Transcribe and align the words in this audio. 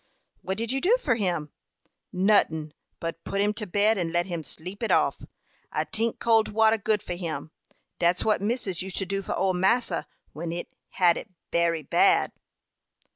"What 0.41 0.57
did 0.57 0.71
you 0.71 0.81
do 0.81 0.97
for 0.97 1.13
him?" 1.13 1.51
"Notin, 2.11 2.73
but 2.99 3.23
put 3.23 3.39
him 3.39 3.53
to 3.53 3.67
bed 3.67 3.99
and 3.99 4.11
let 4.11 4.25
him 4.25 4.41
sleep 4.41 4.81
it 4.81 4.89
off; 4.89 5.21
I 5.71 5.83
tink 5.85 6.17
cold 6.17 6.47
water 6.47 6.79
good 6.79 7.03
for 7.03 7.13
him. 7.13 7.51
Dat's 7.99 8.25
what 8.25 8.41
missus 8.41 8.81
used 8.81 8.97
to 8.97 9.05
do 9.05 9.21
for 9.21 9.35
old 9.35 9.57
massa 9.57 10.07
when 10.33 10.49
he 10.49 10.65
hab 10.89 11.17
it 11.17 11.29
bery 11.51 11.83
bad." 11.83 12.31